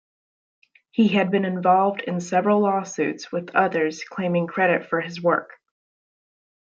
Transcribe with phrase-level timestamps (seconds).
[0.89, 5.51] He had been involved in several lawsuits with others claiming credit for his work.